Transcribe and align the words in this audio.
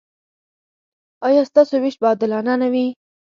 ایا 1.27 1.41
ستاسو 1.49 1.73
ویش 1.83 1.95
به 2.01 2.05
عادلانه 2.09 2.53
نه 2.61 2.67
وي؟ 2.73 2.87